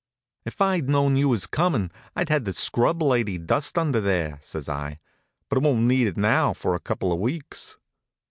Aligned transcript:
"If 0.45 0.61
I'd 0.61 0.89
known 0.89 1.15
you 1.15 1.29
was 1.29 1.45
comin', 1.45 1.91
I'd 2.15 2.29
had 2.29 2.45
the 2.45 2.53
scrub 2.53 3.03
lady 3.03 3.37
dust 3.37 3.77
under 3.77 4.01
there," 4.01 4.39
says 4.41 4.67
I; 4.67 4.97
"but 5.47 5.59
it 5.59 5.63
won't 5.63 5.81
need 5.81 6.07
it 6.07 6.17
now 6.17 6.53
for 6.53 6.73
a 6.73 6.79
couple 6.79 7.13
of 7.13 7.19
weeks." 7.19 7.77